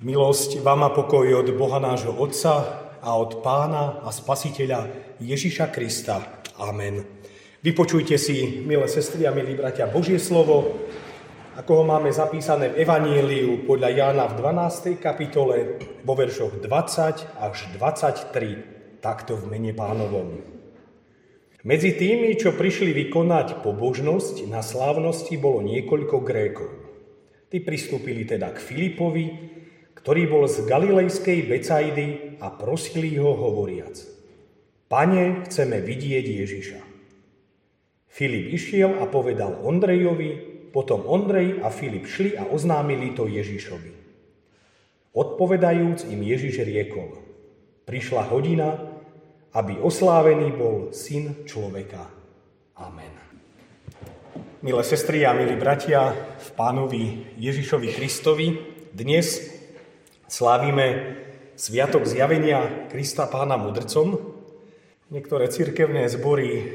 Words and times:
Milosť 0.00 0.64
vám 0.64 0.88
a 0.88 0.96
pokoj 0.96 1.44
od 1.44 1.52
Boha 1.60 1.76
nášho 1.76 2.16
Otca 2.16 2.64
a 3.04 3.20
od 3.20 3.44
Pána 3.44 4.00
a 4.00 4.08
Spasiteľa 4.08 4.88
Ježiša 5.20 5.68
Krista. 5.68 6.40
Amen. 6.56 7.04
Vypočujte 7.60 8.16
si, 8.16 8.64
milé 8.64 8.88
sestry 8.88 9.28
a 9.28 9.36
milí 9.36 9.52
bratia, 9.52 9.84
Božie 9.92 10.16
slovo, 10.16 10.88
ako 11.52 11.72
ho 11.76 11.84
máme 11.84 12.08
zapísané 12.16 12.72
v 12.72 12.80
Evaníliu 12.80 13.68
podľa 13.68 13.92
Jána 13.92 14.24
v 14.32 14.40
12. 14.40 14.96
kapitole 14.96 15.76
vo 16.00 16.16
veršoch 16.16 16.64
20 16.64 17.36
až 17.36 17.68
23, 17.76 19.04
takto 19.04 19.36
v 19.36 19.52
mene 19.52 19.76
pánovom. 19.76 20.40
Medzi 21.60 21.92
tými, 21.92 22.40
čo 22.40 22.56
prišli 22.56 22.96
vykonať 23.04 23.60
pobožnosť 23.60 24.48
na 24.48 24.64
slávnosti, 24.64 25.36
bolo 25.36 25.60
niekoľko 25.60 26.16
Grékov. 26.24 26.72
Tí 27.52 27.60
pristúpili 27.60 28.24
teda 28.24 28.48
k 28.56 28.64
Filipovi, 28.64 29.59
ktorý 30.00 30.22
bol 30.32 30.44
z 30.48 30.64
Galilejskej 30.64 31.44
Becajdy 31.44 32.40
a 32.40 32.48
prosili 32.48 33.20
ho 33.20 33.36
hovoriac. 33.36 34.00
Pane, 34.88 35.44
chceme 35.46 35.78
vidieť 35.84 36.26
Ježiša. 36.26 36.80
Filip 38.10 38.50
išiel 38.50 38.98
a 38.98 39.06
povedal 39.06 39.60
Ondrejovi, 39.62 40.34
potom 40.74 41.06
Ondrej 41.06 41.62
a 41.62 41.70
Filip 41.70 42.08
šli 42.08 42.34
a 42.34 42.48
oznámili 42.48 43.14
to 43.14 43.28
Ježišovi. 43.28 43.92
Odpovedajúc 45.14 46.08
im 46.10 46.20
Ježiš 46.22 46.64
riekol, 46.64 47.20
prišla 47.86 48.30
hodina, 48.30 48.78
aby 49.52 49.78
oslávený 49.78 50.54
bol 50.54 50.94
syn 50.94 51.46
človeka. 51.46 52.08
Amen. 52.78 53.10
Milé 54.62 54.82
sestry 54.86 55.26
a 55.26 55.34
milí 55.34 55.58
bratia 55.58 56.14
v 56.38 56.48
pánovi 56.54 57.04
Ježišovi 57.38 57.88
Kristovi, 57.94 58.48
dnes 58.94 59.59
Slávime 60.30 61.18
Sviatok 61.58 62.06
zjavenia 62.06 62.86
Krista 62.86 63.26
pána 63.26 63.58
mudrcom. 63.58 64.14
Niektoré 65.10 65.50
cirkevné 65.50 66.06
zbory, 66.06 66.70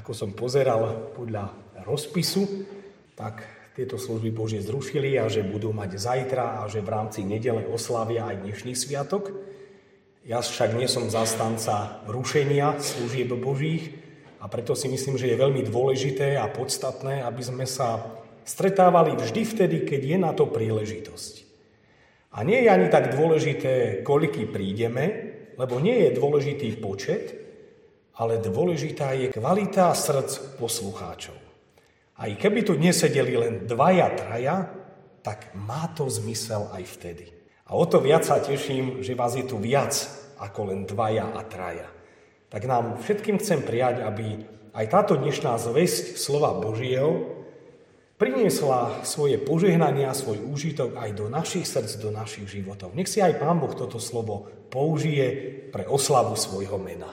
ako 0.00 0.16
som 0.16 0.32
pozeral 0.32 1.12
podľa 1.12 1.52
rozpisu, 1.84 2.64
tak 3.12 3.44
tieto 3.76 4.00
služby 4.00 4.32
Božie 4.32 4.64
zrušili 4.64 5.20
a 5.20 5.28
že 5.28 5.44
budú 5.44 5.76
mať 5.76 6.00
zajtra 6.00 6.64
a 6.64 6.72
že 6.72 6.80
v 6.80 6.88
rámci 6.88 7.28
nedele 7.28 7.60
oslavia 7.68 8.24
aj 8.32 8.40
dnešný 8.40 8.72
sviatok. 8.72 9.36
Ja 10.24 10.40
však 10.40 10.72
nie 10.72 10.88
som 10.88 11.12
zastanca 11.12 12.00
rušenia 12.08 12.80
služieb 12.80 13.36
Božích 13.36 14.00
a 14.40 14.48
preto 14.48 14.72
si 14.72 14.88
myslím, 14.88 15.20
že 15.20 15.28
je 15.28 15.36
veľmi 15.36 15.60
dôležité 15.68 16.40
a 16.40 16.48
podstatné, 16.48 17.20
aby 17.20 17.42
sme 17.44 17.68
sa 17.68 18.00
stretávali 18.48 19.12
vždy 19.12 19.44
vtedy, 19.44 19.84
keď 19.84 20.00
je 20.08 20.16
na 20.16 20.32
to 20.32 20.48
príležitosť. 20.48 21.51
A 22.32 22.44
nie 22.48 22.64
je 22.64 22.68
ani 22.72 22.88
tak 22.88 23.12
dôležité, 23.12 24.00
koľky 24.00 24.48
prídeme, 24.48 25.04
lebo 25.60 25.76
nie 25.78 26.08
je 26.08 26.16
dôležitý 26.16 26.80
počet, 26.80 27.36
ale 28.16 28.40
dôležitá 28.40 29.12
je 29.16 29.32
kvalita 29.32 29.92
srdc 29.92 30.56
poslucháčov. 30.56 31.36
Aj 32.16 32.30
keby 32.32 32.60
tu 32.64 32.76
nesedeli 32.76 33.36
len 33.36 33.54
dvaja, 33.68 34.08
traja, 34.16 34.68
tak 35.20 35.52
má 35.56 35.92
to 35.92 36.08
zmysel 36.08 36.72
aj 36.72 36.84
vtedy. 36.98 37.26
A 37.68 37.76
o 37.76 37.84
to 37.88 38.00
viac 38.00 38.24
sa 38.24 38.40
teším, 38.40 39.00
že 39.00 39.16
vás 39.16 39.36
je 39.36 39.44
tu 39.44 39.56
viac 39.56 39.92
ako 40.40 40.72
len 40.72 40.84
dvaja 40.84 41.36
a 41.36 41.40
traja. 41.46 41.88
Tak 42.52 42.68
nám 42.68 43.00
všetkým 43.00 43.40
chcem 43.40 43.64
prijať, 43.64 44.04
aby 44.04 44.44
aj 44.76 44.86
táto 44.92 45.16
dnešná 45.16 45.56
zväzť 45.56 46.20
slova 46.20 46.52
Božieho 46.56 47.41
priniesla 48.22 49.02
svoje 49.02 49.34
požehnania, 49.34 50.14
svoj 50.14 50.46
úžitok 50.46 50.94
aj 50.94 51.10
do 51.18 51.26
našich 51.26 51.66
srdc, 51.66 51.98
do 51.98 52.14
našich 52.14 52.46
životov. 52.46 52.94
Nech 52.94 53.10
si 53.10 53.18
aj 53.18 53.42
Pán 53.42 53.58
Boh 53.58 53.74
toto 53.74 53.98
slovo 53.98 54.46
použije 54.70 55.26
pre 55.74 55.90
oslavu 55.90 56.38
svojho 56.38 56.78
mena. 56.78 57.10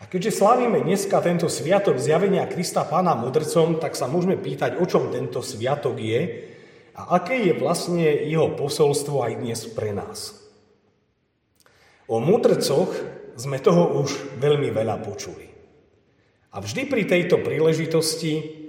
A 0.00 0.08
keďže 0.08 0.40
slavíme 0.40 0.80
dneska 0.80 1.20
tento 1.20 1.52
sviatok 1.52 2.00
zjavenia 2.00 2.48
Krista 2.48 2.88
Pána 2.88 3.12
mudrcom, 3.12 3.76
tak 3.76 3.92
sa 3.92 4.08
môžeme 4.08 4.40
pýtať, 4.40 4.80
o 4.80 4.88
čom 4.88 5.12
tento 5.12 5.44
sviatok 5.44 6.00
je 6.00 6.48
a 6.96 7.20
aké 7.20 7.44
je 7.44 7.60
vlastne 7.60 8.08
jeho 8.08 8.56
posolstvo 8.56 9.20
aj 9.20 9.32
dnes 9.36 9.60
pre 9.68 9.92
nás. 9.92 10.32
O 12.08 12.24
mudrcoch 12.24 12.88
sme 13.36 13.60
toho 13.60 14.00
už 14.00 14.40
veľmi 14.40 14.72
veľa 14.72 14.96
počuli. 15.04 15.44
A 16.56 16.64
vždy 16.64 16.88
pri 16.88 17.04
tejto 17.04 17.44
príležitosti 17.44 18.63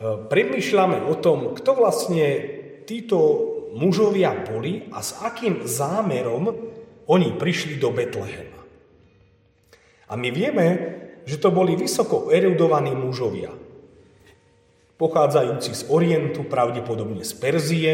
premýšľame 0.00 1.04
o 1.04 1.14
tom, 1.20 1.52
kto 1.52 1.76
vlastne 1.76 2.26
títo 2.88 3.18
mužovia 3.76 4.32
boli 4.48 4.88
a 4.90 5.04
s 5.04 5.20
akým 5.20 5.68
zámerom 5.68 6.56
oni 7.06 7.36
prišli 7.36 7.76
do 7.76 7.92
Betlehema. 7.92 8.60
A 10.10 10.18
my 10.18 10.28
vieme, 10.32 10.66
že 11.28 11.38
to 11.38 11.54
boli 11.54 11.78
vysoko 11.78 12.32
erudovaní 12.32 12.96
mužovia, 12.96 13.52
pochádzajúci 14.98 15.70
z 15.70 15.82
Orientu, 15.92 16.42
pravdepodobne 16.48 17.22
z 17.22 17.32
Perzie, 17.38 17.92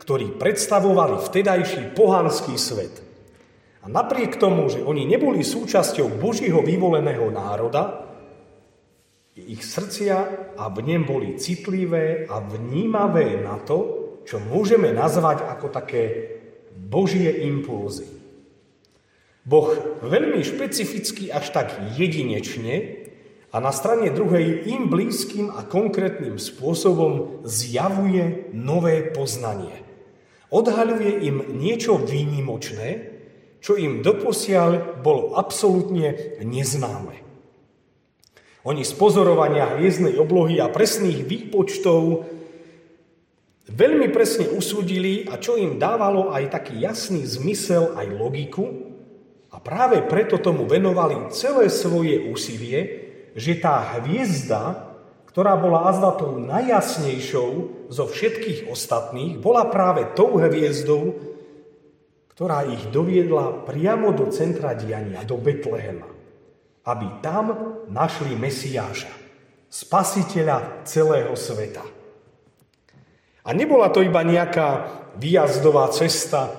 ktorí 0.00 0.40
predstavovali 0.40 1.20
vtedajší 1.20 1.92
pohanský 1.92 2.56
svet. 2.56 3.04
A 3.80 3.86
napriek 3.88 4.40
tomu, 4.40 4.68
že 4.72 4.80
oni 4.80 5.04
neboli 5.04 5.44
súčasťou 5.44 6.20
Božího 6.20 6.64
vyvoleného 6.64 7.28
národa, 7.28 8.09
ich 9.48 9.64
srdcia 9.64 10.16
a 10.56 10.68
v 10.68 10.78
nem 10.84 11.02
boli 11.06 11.40
citlivé 11.40 12.28
a 12.28 12.40
vnímavé 12.44 13.40
na 13.40 13.56
to, 13.62 14.00
čo 14.28 14.36
môžeme 14.38 14.92
nazvať 14.92 15.48
ako 15.48 15.66
také 15.72 16.02
Božie 16.76 17.44
impulzy. 17.48 18.06
Boh 19.46 19.72
veľmi 20.04 20.44
špecificky 20.44 21.32
až 21.32 21.50
tak 21.50 21.72
jedinečne 21.96 23.08
a 23.50 23.56
na 23.58 23.72
strane 23.72 24.12
druhej 24.12 24.68
im 24.68 24.92
blízkym 24.92 25.50
a 25.50 25.66
konkrétnym 25.66 26.38
spôsobom 26.38 27.42
zjavuje 27.42 28.52
nové 28.54 29.10
poznanie. 29.10 29.74
Odhaľuje 30.50 31.24
im 31.26 31.36
niečo 31.58 31.98
výnimočné, 31.98 33.10
čo 33.62 33.74
im 33.76 34.02
doposiaľ 34.04 35.02
bolo 35.02 35.34
absolútne 35.34 36.38
neznáme. 36.42 37.29
Oni 38.60 38.84
z 38.84 38.92
pozorovania 38.92 39.72
hviezdnej 39.72 40.20
oblohy 40.20 40.60
a 40.60 40.68
presných 40.68 41.24
výpočtov 41.24 42.28
veľmi 43.72 44.12
presne 44.12 44.52
usúdili 44.52 45.24
a 45.32 45.40
čo 45.40 45.56
im 45.56 45.80
dávalo 45.80 46.28
aj 46.28 46.52
taký 46.52 46.84
jasný 46.84 47.24
zmysel, 47.24 47.96
aj 47.96 48.06
logiku. 48.12 48.92
A 49.50 49.58
práve 49.64 50.04
preto 50.04 50.36
tomu 50.36 50.68
venovali 50.68 51.32
celé 51.32 51.72
svoje 51.72 52.20
úsilie, 52.28 52.80
že 53.32 53.56
tá 53.56 53.96
hviezda, 53.96 54.92
ktorá 55.32 55.56
bola 55.56 55.88
azda 55.88 56.12
tou 56.20 56.36
najjasnejšou 56.36 57.50
zo 57.88 58.04
všetkých 58.04 58.68
ostatných, 58.68 59.40
bola 59.40 59.72
práve 59.72 60.04
tou 60.12 60.36
hviezdou, 60.36 61.16
ktorá 62.36 62.68
ich 62.68 62.92
doviedla 62.92 63.64
priamo 63.64 64.12
do 64.12 64.28
centra 64.28 64.76
diania, 64.76 65.24
do 65.24 65.40
Betlehema 65.40 66.19
aby 66.90 67.22
tam 67.22 67.78
našli 67.86 68.34
Mesiáša, 68.34 69.14
spasiteľa 69.70 70.82
celého 70.82 71.30
sveta. 71.38 71.86
A 73.46 73.50
nebola 73.54 73.94
to 73.94 74.02
iba 74.02 74.26
nejaká 74.26 74.90
výjazdová 75.16 75.88
cesta, 75.94 76.50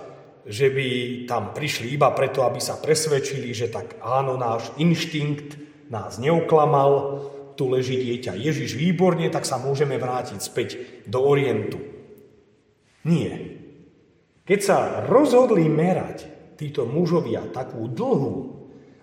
že 0.48 0.74
by 0.74 0.88
tam 1.30 1.54
prišli 1.54 1.94
iba 1.94 2.10
preto, 2.16 2.42
aby 2.42 2.58
sa 2.58 2.80
presvedčili, 2.80 3.54
že 3.54 3.70
tak 3.70 4.00
áno, 4.02 4.40
náš 4.40 4.74
inštinkt 4.80 5.60
nás 5.92 6.18
neuklamal, 6.18 7.22
tu 7.60 7.70
leží 7.70 8.00
dieťa 8.00 8.34
Ježiš 8.40 8.74
výborne, 8.74 9.30
tak 9.30 9.46
sa 9.46 9.62
môžeme 9.62 10.00
vrátiť 10.00 10.40
späť 10.42 10.70
do 11.06 11.22
Orientu. 11.22 11.78
Nie. 13.06 13.60
Keď 14.48 14.60
sa 14.64 14.78
rozhodli 15.06 15.70
merať 15.70 16.26
títo 16.58 16.90
mužovia 16.90 17.46
takú 17.54 17.86
dlhú 17.86 18.61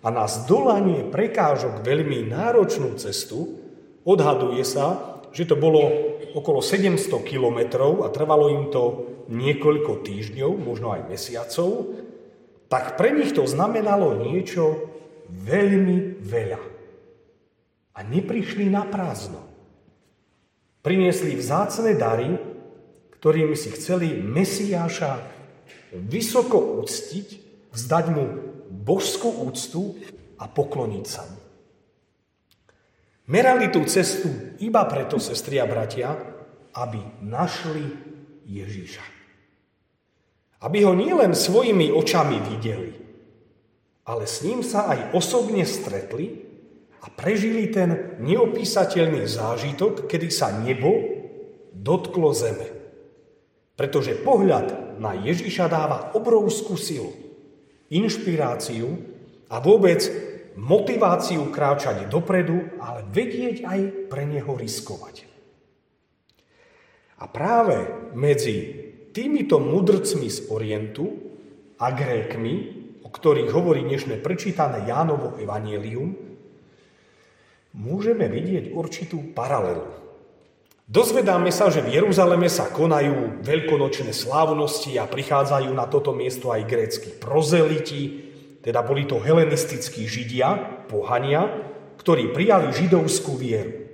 a 0.09 0.25
na 0.25 0.25
zdolanie 0.25 1.05
prekážok 1.05 1.85
veľmi 1.85 2.33
náročnú 2.33 2.97
cestu, 2.97 3.61
odhaduje 4.09 4.65
sa, 4.65 5.21
že 5.37 5.45
to 5.45 5.53
bolo 5.53 5.85
okolo 6.33 6.65
700 6.65 7.13
kilometrov 7.29 8.01
a 8.01 8.09
trvalo 8.09 8.49
im 8.49 8.73
to 8.73 9.05
niekoľko 9.29 10.01
týždňov, 10.01 10.65
možno 10.65 10.97
aj 10.97 11.13
mesiacov, 11.13 11.93
tak 12.73 12.97
pre 12.97 13.13
nich 13.13 13.37
to 13.37 13.45
znamenalo 13.45 14.17
niečo 14.17 14.89
veľmi 15.29 16.25
veľa. 16.25 16.63
A 17.93 18.01
neprišli 18.01 18.65
na 18.65 18.89
prázdno. 18.89 19.45
Priniesli 20.81 21.37
vzácne 21.37 21.93
dary, 22.01 22.33
ktorými 23.21 23.53
si 23.53 23.77
chceli 23.77 24.17
Mesiáša 24.17 25.21
vysoko 25.93 26.81
uctiť, 26.81 27.29
vzdať 27.77 28.07
mu 28.09 28.48
božskú 28.69 29.49
úctu 29.49 29.97
a 30.39 30.47
pokloniť 30.47 31.05
sa 31.09 31.23
mu. 31.27 31.41
Merali 33.29 33.69
tú 33.69 33.85
cestu 33.85 34.57
iba 34.65 34.89
preto, 34.89 35.21
sestri 35.21 35.61
a 35.61 35.69
bratia, 35.69 36.17
aby 36.73 36.97
našli 37.21 37.85
Ježíša. 38.49 39.05
Aby 40.65 40.89
ho 40.89 40.97
nielen 40.97 41.37
svojimi 41.37 41.93
očami 41.93 42.41
videli, 42.41 42.97
ale 44.09 44.25
s 44.25 44.41
ním 44.41 44.65
sa 44.65 44.89
aj 44.89 45.13
osobne 45.13 45.69
stretli 45.69 46.41
a 47.05 47.13
prežili 47.13 47.69
ten 47.69 48.17
neopísateľný 48.25 49.29
zážitok, 49.29 50.09
kedy 50.09 50.29
sa 50.33 50.49
nebo 50.57 50.97
dotklo 51.77 52.33
zeme. 52.33 52.65
Pretože 53.77 54.19
pohľad 54.25 54.99
na 54.99 55.15
Ježiša 55.15 55.69
dáva 55.69 56.11
obrovskú 56.17 56.75
silu, 56.81 57.28
inšpiráciu 57.89 58.89
a 59.49 59.61
vôbec 59.61 60.05
motiváciu 60.59 61.49
kráčať 61.55 62.11
dopredu, 62.11 62.79
ale 62.83 63.07
vedieť 63.09 63.65
aj 63.65 63.81
pre 64.11 64.27
neho 64.27 64.53
riskovať. 64.59 65.25
A 67.19 67.25
práve 67.27 67.83
medzi 68.15 68.57
týmito 69.11 69.59
mudrcmi 69.59 70.29
z 70.31 70.39
Orientu 70.55 71.07
a 71.79 71.91
Grékmi, 71.91 72.55
o 73.03 73.09
ktorých 73.11 73.51
hovorí 73.51 73.83
dnešné 73.87 74.23
prečítané 74.23 74.87
Jánovo 74.87 75.35
evanielium, 75.39 76.15
môžeme 77.75 78.27
vidieť 78.27 78.75
určitú 78.75 79.35
paralelu. 79.35 80.08
Dozvedáme 80.89 81.53
sa, 81.53 81.69
že 81.69 81.85
v 81.85 82.01
Jeruzaleme 82.01 82.49
sa 82.49 82.65
konajú 82.73 83.45
veľkonočné 83.45 84.09
slávnosti 84.17 84.97
a 84.97 85.05
prichádzajú 85.05 85.69
na 85.77 85.85
toto 85.85 86.17
miesto 86.17 86.49
aj 86.49 86.65
grécky 86.65 87.13
prozeliti, 87.13 88.25
teda 88.65 88.81
boli 88.81 89.05
to 89.05 89.21
helenistickí 89.21 90.09
židia, 90.09 90.57
pohania, 90.89 91.45
ktorí 92.01 92.33
prijali 92.33 92.73
židovskú 92.73 93.37
vieru. 93.37 93.85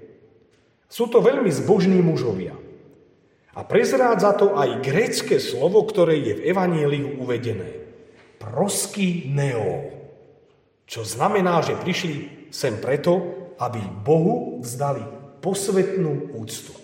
Sú 0.87 1.11
to 1.11 1.19
veľmi 1.19 1.51
zbožní 1.51 1.99
mužovia. 1.99 2.55
A 3.59 3.67
prezrádza 3.67 4.31
to 4.39 4.55
aj 4.55 4.79
grécke 4.87 5.43
slovo, 5.43 5.83
ktoré 5.91 6.23
je 6.23 6.39
v 6.39 6.45
Evanieliu 6.55 7.19
uvedené. 7.19 7.75
Prosky 8.39 9.27
neo. 9.35 9.91
Čo 10.87 11.03
znamená, 11.03 11.59
že 11.59 11.75
prišli 11.75 12.47
sem 12.55 12.79
preto, 12.79 13.19
aby 13.59 13.83
Bohu 13.83 14.63
vzdali 14.63 15.03
posvetnú 15.43 16.39
úctu. 16.39 16.84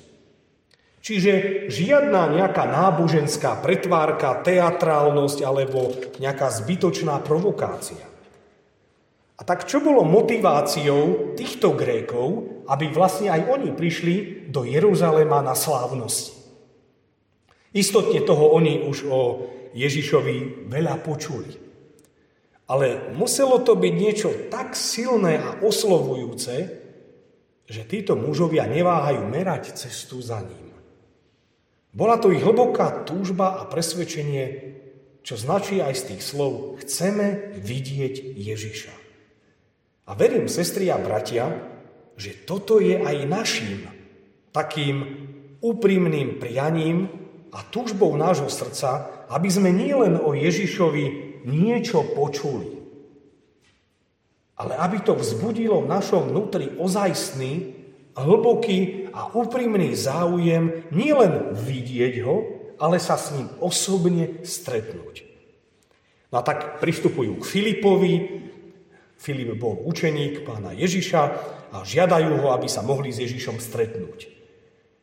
Čiže 1.01 1.65
žiadna 1.73 2.29
nejaká 2.29 2.69
náboženská 2.69 3.57
pretvárka, 3.65 4.45
teatrálnosť 4.45 5.39
alebo 5.41 5.97
nejaká 6.21 6.53
zbytočná 6.53 7.25
provokácia. 7.25 8.05
A 9.41 9.43
tak 9.43 9.65
čo 9.65 9.81
bolo 9.81 10.05
motiváciou 10.05 11.33
týchto 11.33 11.73
Grékov, 11.73 12.45
aby 12.69 12.93
vlastne 12.93 13.33
aj 13.33 13.49
oni 13.49 13.73
prišli 13.73 14.15
do 14.53 14.69
Jeruzalema 14.69 15.41
na 15.41 15.57
slávnosti? 15.57 16.37
Istotne 17.73 18.21
toho 18.21 18.53
oni 18.53 18.85
už 18.85 19.09
o 19.09 19.21
Ježišovi 19.73 20.69
veľa 20.69 21.01
počuli. 21.01 21.49
Ale 22.69 23.17
muselo 23.17 23.65
to 23.65 23.75
byť 23.75 23.95
niečo 23.97 24.31
tak 24.53 24.77
silné 24.77 25.41
a 25.41 25.59
oslovujúce, 25.65 26.55
že 27.65 27.83
títo 27.87 28.19
mužovia 28.19 28.67
neváhajú 28.69 29.25
merať 29.27 29.75
cestu 29.75 30.21
za 30.21 30.43
ním. 30.43 30.70
Bola 31.91 32.23
to 32.23 32.31
ich 32.31 32.43
hlboká 32.43 33.03
túžba 33.03 33.59
a 33.59 33.67
presvedčenie, 33.67 34.79
čo 35.27 35.35
značí 35.35 35.83
aj 35.83 35.95
z 35.95 36.03
tých 36.15 36.23
slov 36.23 36.79
chceme 36.81 37.59
vidieť 37.59 38.15
Ježiša. 38.39 38.95
A 40.07 40.15
verím, 40.15 40.47
sestri 40.47 40.91
a 40.91 40.99
bratia, 40.99 41.51
že 42.15 42.47
toto 42.47 42.79
je 42.79 42.99
aj 42.99 43.27
našim 43.27 43.87
takým 44.51 44.97
úprimným 45.63 46.39
prianím 46.39 47.11
a 47.51 47.63
túžbou 47.67 48.15
nášho 48.15 48.51
srdca, 48.51 49.27
aby 49.31 49.49
sme 49.51 49.71
nielen 49.71 50.19
o 50.19 50.35
Ježišovi 50.35 51.45
niečo 51.47 52.07
počuli. 52.15 52.81
Ale 54.61 54.77
aby 54.77 55.01
to 55.01 55.17
vzbudilo 55.17 55.83
v 55.83 55.91
našom 55.91 56.31
vnútri 56.31 56.71
ozajstný, 56.77 57.81
hlboký 58.19 59.00
a 59.15 59.35
úprimný 59.35 59.95
záujem 59.95 60.89
nielen 60.95 61.55
vidieť 61.55 62.15
ho, 62.25 62.37
ale 62.81 62.97
sa 62.97 63.21
s 63.21 63.37
ním 63.37 63.49
osobne 63.61 64.41
stretnúť. 64.47 65.29
No 66.31 66.41
a 66.41 66.43
tak 66.47 66.79
pristupujú 66.79 67.43
k 67.43 67.45
Filipovi, 67.45 68.15
Filip 69.21 69.53
bol 69.61 69.85
učeník 69.85 70.49
pána 70.49 70.73
Ježiša 70.73 71.23
a 71.77 71.85
žiadajú 71.85 72.41
ho, 72.41 72.57
aby 72.57 72.73
sa 72.73 72.81
mohli 72.81 73.13
s 73.13 73.21
Ježišom 73.21 73.61
stretnúť. 73.61 74.33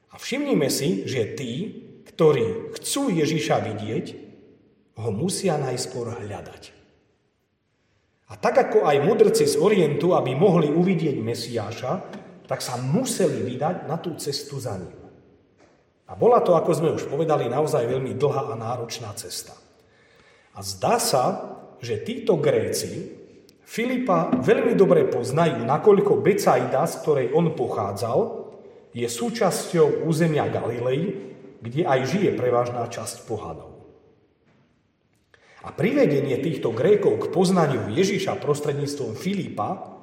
A 0.10 0.18
všimnime 0.18 0.74
si, 0.74 1.06
že 1.06 1.38
tí, 1.38 1.54
ktorí 2.10 2.74
chcú 2.82 3.14
Ježiša 3.14 3.62
vidieť, 3.62 4.06
ho 4.98 5.14
musia 5.14 5.62
najskôr 5.62 6.18
hľadať. 6.18 6.74
A 8.28 8.34
tak 8.42 8.58
ako 8.58 8.90
aj 8.90 9.06
mudrci 9.06 9.46
z 9.46 9.56
Orientu, 9.62 10.18
aby 10.18 10.34
mohli 10.34 10.74
uvidieť 10.74 11.22
Mesiáša, 11.22 11.92
tak 12.48 12.64
sa 12.64 12.80
museli 12.80 13.44
vydať 13.44 13.86
na 13.86 14.00
tú 14.00 14.16
cestu 14.16 14.58
za 14.58 14.80
ním. 14.80 14.96
A 16.08 16.16
bola 16.16 16.40
to, 16.40 16.56
ako 16.56 16.72
sme 16.72 16.96
už 16.96 17.12
povedali, 17.12 17.52
naozaj 17.52 17.84
veľmi 17.84 18.16
dlhá 18.16 18.56
a 18.56 18.56
náročná 18.56 19.12
cesta. 19.20 19.52
A 20.56 20.64
zdá 20.64 20.98
sa, 20.98 21.24
že 21.84 22.00
títo 22.02 22.40
Gréci 22.40 23.14
Filipa 23.68 24.32
veľmi 24.32 24.80
dobre 24.80 25.04
poznajú, 25.12 25.68
nakoľko 25.68 26.24
Becaida, 26.24 26.88
z 26.88 26.96
ktorej 27.04 27.28
on 27.36 27.52
pochádzal, 27.52 28.20
je 28.96 29.04
súčasťou 29.04 30.08
územia 30.08 30.48
Galilei, 30.48 31.36
kde 31.60 31.84
aj 31.84 32.00
žije 32.08 32.32
prevažná 32.40 32.88
časť 32.88 33.28
pohanov. 33.28 33.78
A 35.68 35.76
privedenie 35.76 36.40
týchto 36.40 36.72
Grékov 36.72 37.28
k 37.28 37.32
poznaniu 37.36 37.92
Ježiša 37.92 38.40
prostredníctvom 38.40 39.20
Filipa 39.20 40.00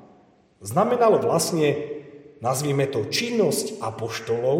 znamenalo 0.60 1.24
vlastne, 1.24 1.93
nazvime 2.40 2.90
to, 2.90 3.06
činnosť 3.06 3.82
apoštolov 3.82 4.58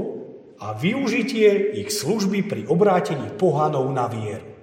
a 0.63 0.75
využitie 0.75 1.79
ich 1.83 1.91
služby 1.91 2.47
pri 2.47 2.63
obrátení 2.71 3.35
pohanov 3.35 3.91
na 3.91 4.07
vieru. 4.07 4.55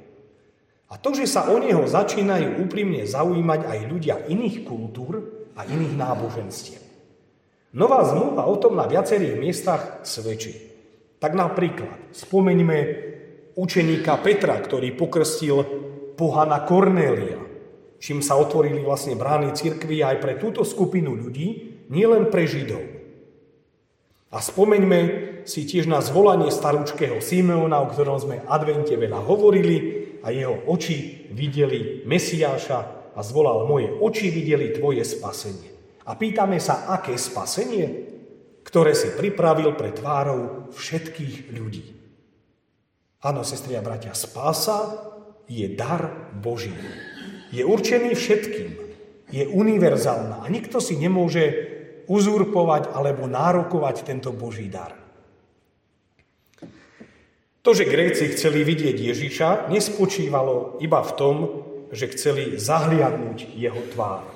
A 0.92 1.00
to, 1.00 1.16
že 1.16 1.24
sa 1.24 1.48
o 1.48 1.56
neho 1.56 1.88
začínajú 1.88 2.60
úprimne 2.68 3.08
zaujímať 3.08 3.62
aj 3.63 3.80
ľudia 3.88 4.16
iných 4.28 4.68
kultúr 4.68 5.24
a 5.56 5.63
iných 5.63 5.96
náboženstiev. 5.96 6.81
Nová 7.72 8.04
zmluva 8.04 8.44
o 8.52 8.60
tom 8.60 8.75
na 8.75 8.84
viacerých 8.84 9.40
miestach 9.40 10.04
svedčí. 10.04 10.52
Tak 11.24 11.31
napríklad 11.31 12.12
spomeňme 12.12 12.78
učeníka 13.56 14.19
Petra, 14.19 14.60
ktorý 14.60 14.92
pokrstil 15.00 15.63
pohana 16.19 16.68
Kornélia, 16.68 17.39
čím 17.96 18.20
sa 18.20 18.36
otvorili 18.36 18.84
vlastne 18.84 19.15
brány 19.15 19.56
cirkvi 19.56 20.03
aj 20.03 20.20
pre 20.20 20.36
túto 20.36 20.68
skupinu 20.68 21.15
ľudí, 21.15 21.80
nielen 21.88 22.27
pre 22.27 22.44
Židov. 22.44 23.00
A 24.32 24.40
spomeňme 24.40 25.00
si 25.44 25.68
tiež 25.68 25.92
na 25.92 26.00
zvolanie 26.00 26.48
starúčkého 26.48 27.20
Simeona, 27.20 27.84
o 27.84 27.92
ktorom 27.92 28.16
sme 28.16 28.44
advente 28.48 28.96
veľa 28.96 29.20
hovorili, 29.28 30.02
a 30.22 30.30
jeho 30.30 30.70
oči 30.70 31.30
videli 31.34 32.06
Mesiáša 32.06 32.80
a 33.18 33.20
zvolal 33.26 33.66
moje 33.66 33.90
oči 33.90 34.30
videli 34.30 34.70
tvoje 34.70 35.02
spasenie. 35.02 35.98
A 36.06 36.14
pýtame 36.18 36.62
sa, 36.62 36.90
aké 36.90 37.18
spasenie? 37.18 38.10
Ktoré 38.62 38.94
si 38.94 39.10
pripravil 39.18 39.74
pre 39.74 39.90
tvárou 39.90 40.70
všetkých 40.70 41.50
ľudí. 41.58 41.86
Áno, 43.26 43.42
sestri 43.42 43.74
a 43.78 43.82
bratia, 43.82 44.14
spása 44.14 45.10
je 45.50 45.66
dar 45.74 46.34
Boží. 46.38 46.74
Je 47.50 47.66
určený 47.66 48.14
všetkým. 48.14 48.70
Je 49.32 49.48
univerzálna 49.48 50.44
a 50.44 50.46
nikto 50.52 50.78
si 50.78 51.00
nemôže 51.00 51.71
uzurpovať 52.12 52.91
alebo 52.91 53.24
nárokovať 53.32 54.03
tento 54.03 54.36
Boží 54.36 54.68
dar. 54.68 54.91
To, 57.62 57.72
že 57.72 57.88
Gréci 57.88 58.27
chceli 58.36 58.68
vidieť 58.68 58.98
Ježiša, 59.00 59.50
nespočívalo 59.72 60.82
iba 60.84 61.00
v 61.00 61.12
tom, 61.15 61.36
že 61.94 62.12
chceli 62.12 62.58
zahliadnúť 62.60 63.53
jeho 63.56 63.80
tvár. 63.96 64.27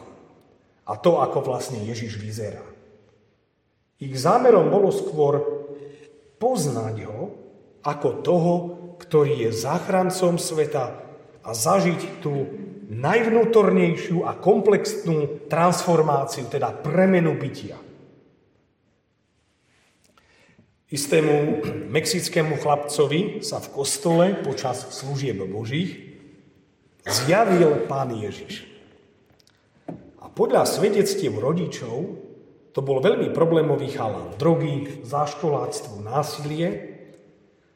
A 0.86 0.94
to, 0.96 1.17
ako 1.20 1.41
vlastne 1.41 1.82
Ježiš 1.84 2.22
vyzerá. 2.22 2.62
Ich 3.98 4.13
zámerom 4.13 4.70
bolo 4.70 4.94
skôr 4.94 5.41
poznať 6.38 7.10
ho 7.10 7.34
ako 7.82 8.10
toho, 8.22 8.53
ktorý 9.01 9.50
je 9.50 9.51
záchrancom 9.51 10.38
sveta 10.38 11.01
a 11.41 11.50
zažiť 11.50 12.22
tú 12.22 12.64
najvnútornejšiu 12.89 14.25
a 14.25 14.38
komplexnú 14.38 15.50
transformáciu, 15.50 16.46
teda 16.50 16.70
premenu 16.72 17.34
bytia. 17.34 17.77
Istému 20.86 21.65
mexickému 21.89 22.62
chlapcovi 22.62 23.42
sa 23.42 23.58
v 23.58 23.68
kostole 23.74 24.25
počas 24.46 24.86
služieb 24.94 25.42
Božích 25.50 26.13
zjavil 27.04 27.89
Pán 27.89 28.13
Ježiš. 28.13 28.70
A 30.22 30.30
podľa 30.30 30.70
svedectiev 30.70 31.42
rodičov 31.42 32.22
to 32.70 32.80
bol 32.86 33.01
veľmi 33.01 33.34
problémový 33.34 33.98
chalan. 33.98 34.36
Drogy, 34.38 35.01
záškoláctvo, 35.01 36.06
násilie 36.06 36.96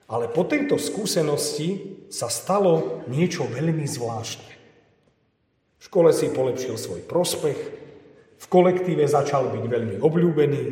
Ale 0.09 0.25
po 0.25 0.41
tejto 0.41 0.81
skúsenosti 0.81 2.01
sa 2.09 2.33
stalo 2.33 3.05
niečo 3.05 3.45
veľmi 3.45 3.85
zvláštne. 3.85 4.58
V 5.79 5.83
škole 5.87 6.11
si 6.11 6.27
polepšil 6.27 6.75
svoj 6.75 7.01
prospech, 7.07 7.59
v 8.39 8.45
kolektíve 8.47 9.07
začal 9.07 9.51
byť 9.51 9.63
veľmi 9.63 9.95
obľúbený, 9.99 10.63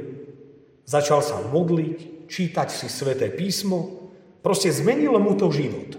začal 0.88 1.20
sa 1.24 1.40
modliť, 1.48 2.28
čítať 2.28 2.68
si 2.68 2.88
sveté 2.92 3.32
písmo, 3.32 4.12
proste 4.44 4.72
zmenilo 4.72 5.20
mu 5.20 5.36
to 5.36 5.48
život. 5.52 5.96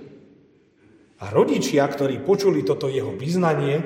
A 1.18 1.34
rodičia, 1.34 1.82
ktorí 1.88 2.22
počuli 2.22 2.62
toto 2.62 2.86
jeho 2.86 3.16
vyznanie, 3.16 3.82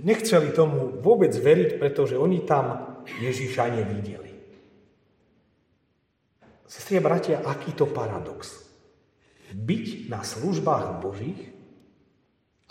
nechceli 0.00 0.54
tomu 0.54 0.96
vôbec 1.02 1.34
veriť, 1.34 1.76
pretože 1.76 2.16
oni 2.16 2.42
tam 2.46 2.98
Ježiša 3.20 3.64
nevideli. 3.74 4.32
Sestri 6.64 6.98
a 6.98 7.02
bratia, 7.04 7.44
aký 7.44 7.76
to 7.76 7.86
paradox 7.86 8.64
byť 9.54 10.10
na 10.10 10.26
službách 10.26 10.98
Božích 10.98 11.54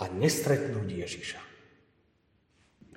a 0.04 0.12
nestretnúť 0.12 0.88
Ježiša. 0.90 1.53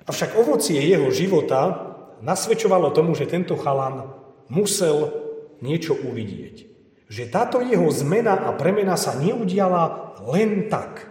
Avšak 0.07 0.39
ovocie 0.39 0.79
jeho 0.79 1.11
života 1.11 1.93
nasvedčovalo 2.23 2.95
tomu, 2.95 3.11
že 3.13 3.27
tento 3.27 3.59
chalan 3.59 4.07
musel 4.47 5.11
niečo 5.59 5.93
uvidieť. 5.99 6.63
Že 7.11 7.23
táto 7.31 7.59
jeho 7.59 7.87
zmena 7.91 8.47
a 8.47 8.55
premena 8.55 8.95
sa 8.95 9.15
neudiala 9.19 10.15
len 10.27 10.71
tak. 10.71 11.07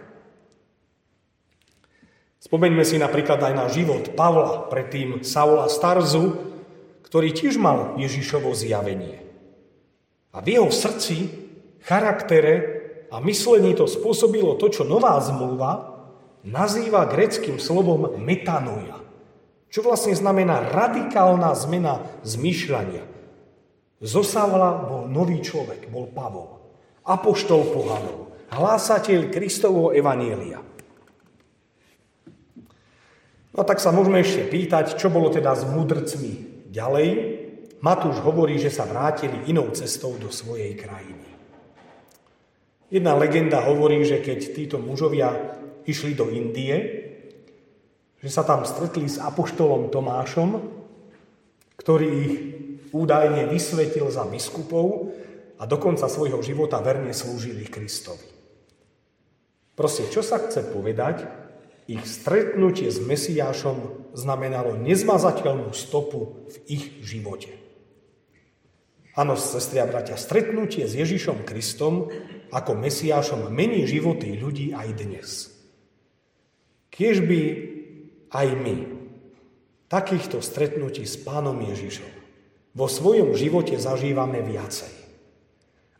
Spomeňme 2.41 2.85
si 2.85 3.01
napríklad 3.01 3.41
aj 3.41 3.53
na 3.53 3.65
život 3.69 4.13
Pavla, 4.13 4.69
predtým 4.69 5.25
Saula 5.25 5.69
Starzu, 5.69 6.37
ktorý 7.05 7.33
tiež 7.33 7.57
mal 7.57 7.97
Ježišovo 7.97 8.53
zjavenie. 8.53 9.25
A 10.33 10.41
v 10.41 10.59
jeho 10.59 10.69
srdci 10.69 11.33
charaktere 11.81 12.55
a 13.09 13.23
myslení 13.23 13.73
to 13.73 13.87
spôsobilo 13.87 14.59
to, 14.59 14.69
čo 14.69 14.83
nová 14.83 15.17
zmluva 15.23 15.96
nazýva 16.47 17.11
greckým 17.11 17.59
slovom 17.59 18.15
metanoja, 18.23 19.03
čo 19.67 19.83
vlastne 19.83 20.15
znamená 20.15 20.71
radikálna 20.71 21.51
zmena 21.51 21.99
zmýšľania. 22.23 23.03
Zo 23.99 24.23
Savla 24.23 24.87
bol 24.87 25.11
nový 25.11 25.43
človek, 25.43 25.91
bol 25.91 26.07
Pavol, 26.07 26.63
apoštol 27.03 27.67
pohanov, 27.75 28.31
hlásateľ 28.53 29.27
Kristovho 29.27 29.91
evanielia. 29.91 30.63
No 33.57 33.65
tak 33.65 33.81
sa 33.81 33.89
môžeme 33.89 34.21
ešte 34.21 34.45
pýtať, 34.45 34.95
čo 35.01 35.09
bolo 35.09 35.33
teda 35.33 35.57
s 35.57 35.65
mudrcmi 35.65 36.63
ďalej. 36.69 37.09
Matúš 37.81 38.21
hovorí, 38.21 38.61
že 38.61 38.69
sa 38.69 38.85
vrátili 38.85 39.49
inou 39.49 39.73
cestou 39.73 40.13
do 40.21 40.29
svojej 40.29 40.77
krajiny. 40.77 41.25
Jedna 42.87 43.17
legenda 43.17 43.59
hovorí, 43.65 44.05
že 44.05 44.21
keď 44.21 44.39
títo 44.53 44.77
mužovia 44.77 45.57
išli 45.87 46.13
do 46.13 46.27
Indie, 46.27 47.07
že 48.19 48.29
sa 48.29 48.43
tam 48.43 48.67
stretli 48.67 49.07
s 49.07 49.17
apoštolom 49.23 49.87
Tomášom, 49.87 50.49
ktorý 51.79 52.07
ich 52.27 52.35
údajne 52.91 53.47
vysvetil 53.47 54.11
za 54.11 54.27
biskupov 54.27 55.15
a 55.57 55.63
do 55.65 55.77
konca 55.79 56.11
svojho 56.11 56.43
života 56.43 56.83
verne 56.83 57.15
slúžili 57.15 57.65
Kristovi. 57.65 58.27
Proste, 59.77 60.09
čo 60.09 60.25
sa 60.25 60.41
chce 60.41 60.65
povedať? 60.73 61.29
Ich 61.87 62.03
stretnutie 62.03 62.91
s 62.91 62.99
Mesiášom 62.99 64.11
znamenalo 64.11 64.75
nezmazateľnú 64.75 65.71
stopu 65.71 66.49
v 66.51 66.55
ich 66.67 66.85
živote. 67.05 67.53
Áno, 69.17 69.33
sestri 69.33 69.81
a 69.81 69.87
bratia, 69.87 70.19
stretnutie 70.19 70.85
s 70.85 70.93
Ježišom 70.93 71.47
Kristom 71.47 72.11
ako 72.51 72.71
Mesiášom 72.77 73.49
mení 73.49 73.87
životy 73.87 74.35
ľudí 74.37 74.75
aj 74.75 74.87
dnes. 74.93 75.56
Kiež 76.97 77.21
by 77.21 77.41
aj 78.33 78.47
my 78.57 78.75
takýchto 79.85 80.41
stretnutí 80.41 81.05
s 81.05 81.13
Pánom 81.21 81.61
Ježišom 81.61 82.09
vo 82.73 82.89
svojom 82.89 83.37
živote 83.37 83.77
zažívame 83.77 84.41
viacej. 84.41 84.89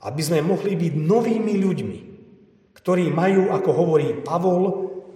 Aby 0.01 0.21
sme 0.21 0.41
mohli 0.41 0.73
byť 0.73 0.93
novými 0.97 1.53
ľuďmi, 1.61 1.99
ktorí 2.73 3.13
majú, 3.13 3.53
ako 3.53 3.69
hovorí 3.73 4.25
Pavol, 4.25 4.63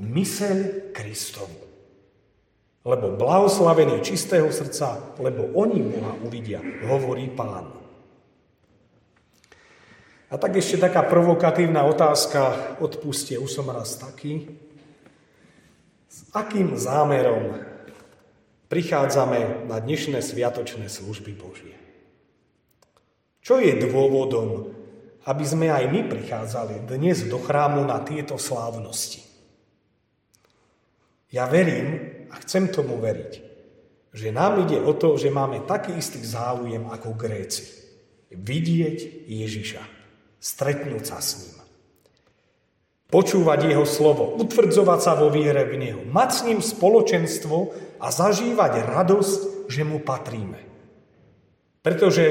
myseľ 0.02 0.90
Kristovu. 0.94 1.62
Lebo 2.82 3.14
blahoslavení 3.14 4.02
čistého 4.02 4.50
srdca, 4.50 5.18
lebo 5.22 5.54
oni 5.54 5.86
Boha 5.86 6.18
uvidia, 6.26 6.62
hovorí 6.90 7.30
Pán. 7.30 7.70
A 10.32 10.40
tak 10.40 10.58
ešte 10.58 10.82
taká 10.82 11.06
provokatívna 11.06 11.86
otázka, 11.86 12.74
odpustie, 12.82 13.38
už 13.38 13.52
som 13.52 13.70
raz 13.70 14.02
taký. 14.02 14.50
Akým 16.30 16.78
zámerom 16.78 17.58
prichádzame 18.70 19.66
na 19.66 19.82
dnešné 19.82 20.22
sviatočné 20.22 20.86
služby 20.86 21.34
Božie? 21.34 21.74
Čo 23.42 23.58
je 23.58 23.74
dôvodom, 23.82 24.78
aby 25.26 25.44
sme 25.46 25.74
aj 25.74 25.90
my 25.90 26.02
prichádzali 26.06 26.86
dnes 26.86 27.26
do 27.26 27.42
chrámu 27.42 27.82
na 27.82 27.98
tieto 28.06 28.38
slávnosti? 28.38 29.26
Ja 31.34 31.50
verím 31.50 31.98
a 32.30 32.38
chcem 32.46 32.70
tomu 32.70 33.02
veriť, 33.02 33.34
že 34.14 34.30
nám 34.30 34.68
ide 34.68 34.78
o 34.78 34.94
to, 34.94 35.16
že 35.16 35.34
máme 35.34 35.64
taký 35.66 35.98
istý 35.98 36.22
záujem 36.22 36.86
ako 36.92 37.18
Gréci. 37.18 37.66
Vidieť 38.32 39.28
Ježiša 39.28 39.84
stretnúť 40.42 41.04
sa 41.06 41.22
s 41.22 41.30
ním. 41.40 41.61
Počúvať 43.12 43.68
jeho 43.68 43.84
slovo, 43.84 44.40
utvrdzovať 44.40 45.00
sa 45.04 45.20
vo 45.20 45.28
viere 45.28 45.68
v 45.68 45.76
neho, 45.76 46.02
mať 46.08 46.30
s 46.32 46.42
ním 46.48 46.60
spoločenstvo 46.64 47.58
a 48.00 48.08
zažívať 48.08 48.88
radosť, 48.88 49.68
že 49.68 49.84
mu 49.84 50.00
patríme. 50.00 50.64
Pretože 51.84 52.26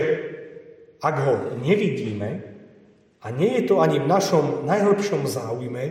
ak 1.05 1.17
ho 1.21 1.35
nevidíme 1.61 2.31
a 3.21 3.27
nie 3.29 3.61
je 3.61 3.69
to 3.69 3.85
ani 3.85 4.01
v 4.01 4.09
našom 4.09 4.65
najhlbšom 4.65 5.29
záujme, 5.29 5.85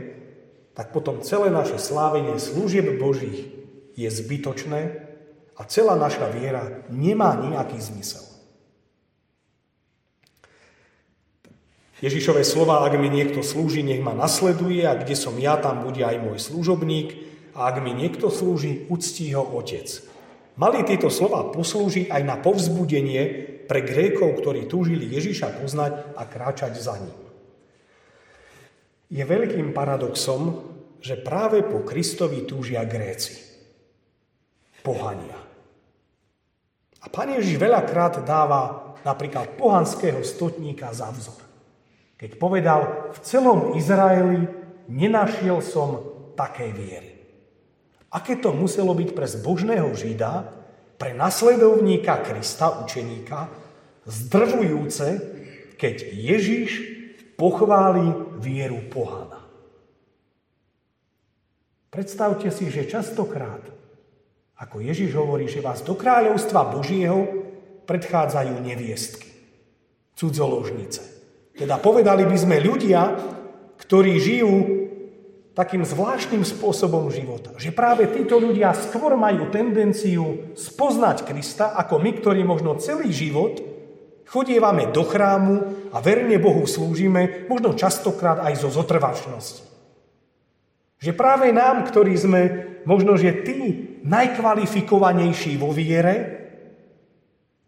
tak 0.73 0.95
potom 0.95 1.21
celé 1.21 1.51
naše 1.53 1.77
slávenie 1.77 2.39
služieb 2.41 2.97
Božích 2.97 3.51
je 3.99 4.09
zbytočné 4.09 4.81
a 5.59 5.61
celá 5.67 5.99
naša 5.99 6.31
viera 6.31 6.87
nemá 6.87 7.35
nejaký 7.35 7.77
zmysel. 7.77 8.28
Ježišové 11.99 12.47
slova, 12.47 12.87
ak 12.87 12.95
mi 12.95 13.11
niekto 13.11 13.43
slúži, 13.43 13.83
nech 13.83 13.99
ma 13.99 14.15
nasleduje 14.15 14.87
a 14.87 14.95
kde 14.95 15.19
som 15.19 15.35
ja, 15.35 15.59
tam 15.59 15.83
bude 15.83 15.99
aj 15.99 16.15
môj 16.23 16.39
služobník 16.39 17.07
a 17.51 17.67
ak 17.67 17.83
mi 17.83 17.91
niekto 17.91 18.31
slúži, 18.31 18.87
uctí 18.87 19.35
ho 19.35 19.43
otec. 19.43 19.83
Mali 20.55 20.87
tieto 20.87 21.11
slova 21.11 21.51
poslúžiť 21.51 22.07
aj 22.07 22.23
na 22.23 22.39
povzbudenie 22.39 23.23
pre 23.67 23.83
Grékov, 23.83 24.39
ktorí 24.39 24.71
túžili 24.71 25.11
Ježiša 25.11 25.59
poznať 25.59 26.15
a 26.15 26.23
kráčať 26.23 26.79
za 26.79 26.95
ním. 27.03 27.19
Je 29.11 29.23
veľkým 29.23 29.75
paradoxom, 29.75 30.71
že 31.03 31.19
práve 31.19 31.67
po 31.67 31.83
Kristovi 31.83 32.47
túžia 32.47 32.87
Gréci. 32.87 33.43
Pohania. 34.79 35.35
A 37.03 37.05
Pán 37.11 37.35
Ježiš 37.35 37.59
veľakrát 37.59 38.23
dáva 38.23 38.95
napríklad 39.03 39.59
pohanského 39.59 40.23
stotníka 40.23 40.91
za 40.95 41.11
vzor 41.11 41.48
keď 42.19 42.35
povedal, 42.35 43.09
v 43.15 43.19
celom 43.23 43.79
Izraeli 43.79 44.43
nenašiel 44.91 45.63
som 45.63 46.03
také 46.35 46.67
viery. 46.75 47.15
Aké 48.11 48.35
to 48.35 48.51
muselo 48.51 48.91
byť 48.91 49.09
pre 49.15 49.23
zbožného 49.23 49.87
Žida, 49.95 50.51
pre 50.99 51.15
nasledovníka 51.15 52.19
Krista, 52.27 52.83
učeníka, 52.83 53.47
zdrvujúce, 54.03 55.07
keď 55.79 55.95
Ježiš 56.11 56.69
pochváli 57.39 58.35
vieru 58.43 58.83
pohana. 58.91 59.39
Predstavte 61.87 62.51
si, 62.51 62.67
že 62.67 62.89
častokrát, 62.89 63.63
ako 64.59 64.83
Ježiš 64.83 65.15
hovorí, 65.15 65.47
že 65.47 65.63
vás 65.63 65.79
do 65.87 65.95
kráľovstva 65.95 66.67
Božieho 66.75 67.47
predchádzajú 67.87 68.59
neviestky, 68.59 69.31
cudzoložnice, 70.19 71.18
teda 71.59 71.75
povedali 71.75 72.23
by 72.23 72.37
sme 72.39 72.63
ľudia, 72.63 73.19
ktorí 73.83 74.15
žijú 74.15 74.55
takým 75.51 75.83
zvláštnym 75.83 76.47
spôsobom 76.47 77.11
života. 77.11 77.51
Že 77.59 77.75
práve 77.75 78.07
títo 78.07 78.39
ľudia 78.39 78.71
skôr 78.71 79.19
majú 79.19 79.51
tendenciu 79.51 80.55
spoznať 80.55 81.27
Krista, 81.27 81.75
ako 81.75 81.99
my, 81.99 82.15
ktorí 82.15 82.47
možno 82.47 82.79
celý 82.79 83.11
život 83.11 83.59
chodievame 84.23 84.87
do 84.95 85.03
chrámu 85.03 85.55
a 85.91 85.99
verne 85.99 86.39
Bohu 86.39 86.63
slúžime, 86.63 87.43
možno 87.51 87.75
častokrát 87.75 88.39
aj 88.39 88.55
zo 88.55 88.71
zotrvačnosti. 88.71 89.67
Že 91.03 91.11
práve 91.11 91.51
nám, 91.51 91.83
ktorí 91.91 92.15
sme 92.15 92.41
možno, 92.87 93.19
že 93.19 93.43
tí 93.43 93.59
najkvalifikovanejší 94.07 95.59
vo 95.59 95.75
viere, 95.75 96.39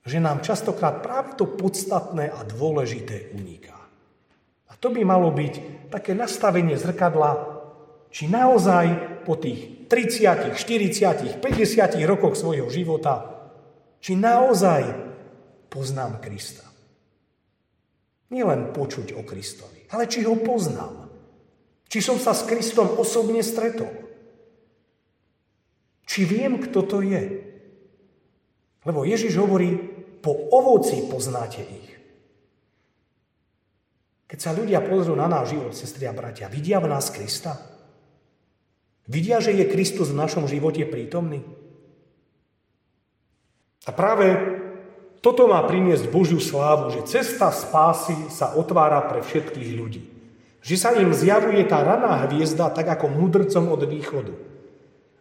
že 0.07 0.23
nám 0.23 0.39
častokrát 0.39 1.03
práve 1.03 1.35
to 1.35 1.43
podstatné 1.43 2.31
a 2.31 2.39
dôležité 2.47 3.35
uniká 3.35 3.80
to 4.81 4.89
by 4.89 5.05
malo 5.05 5.29
byť 5.29 5.87
také 5.93 6.17
nastavenie 6.17 6.73
zrkadla, 6.73 7.61
či 8.09 8.25
naozaj 8.25 8.85
po 9.23 9.37
tých 9.37 9.85
30, 9.85 10.57
40, 10.57 11.37
50 11.37 12.09
rokoch 12.09 12.33
svojho 12.33 12.65
života, 12.73 13.29
či 14.01 14.17
naozaj 14.17 14.81
poznám 15.69 16.17
Krista. 16.17 16.65
Nielen 18.33 18.71
počuť 18.73 19.13
o 19.19 19.21
Kristovi, 19.27 19.85
ale 19.93 20.07
či 20.07 20.23
ho 20.25 20.39
poznám. 20.39 21.11
Či 21.91 21.99
som 21.99 22.15
sa 22.15 22.31
s 22.31 22.47
Kristom 22.47 22.95
osobne 22.95 23.43
stretol. 23.43 23.91
Či 26.07 26.23
viem, 26.23 26.55
kto 26.63 26.87
to 26.87 27.03
je. 27.03 27.23
Lebo 28.87 29.03
Ježiš 29.03 29.35
hovorí, 29.35 29.75
po 30.23 30.31
ovoci 30.31 31.11
poznáte 31.11 31.59
ich. 31.59 31.90
Keď 34.31 34.39
sa 34.39 34.55
ľudia 34.55 34.79
pozrú 34.79 35.11
na 35.11 35.27
náš 35.27 35.51
život, 35.51 35.75
sestri 35.75 36.07
a 36.07 36.15
bratia, 36.15 36.47
vidia 36.47 36.79
v 36.79 36.87
nás 36.87 37.11
Krista? 37.11 37.59
Vidia, 39.03 39.43
že 39.43 39.51
je 39.51 39.67
Kristus 39.67 40.07
v 40.07 40.23
našom 40.23 40.47
živote 40.47 40.87
prítomný? 40.87 41.43
A 43.83 43.91
práve 43.91 44.31
toto 45.19 45.51
má 45.51 45.59
priniesť 45.67 46.07
Božiu 46.07 46.39
slávu, 46.39 46.95
že 46.95 47.03
cesta 47.03 47.51
spásy 47.51 48.15
sa 48.31 48.55
otvára 48.55 49.03
pre 49.11 49.19
všetkých 49.19 49.69
ľudí. 49.75 50.01
Že 50.63 50.75
sa 50.79 50.95
im 50.95 51.11
zjavuje 51.11 51.67
tá 51.67 51.83
raná 51.83 52.23
hviezda 52.23 52.71
tak 52.71 52.87
ako 52.87 53.11
mudrcom 53.11 53.67
od 53.67 53.83
východu. 53.83 54.31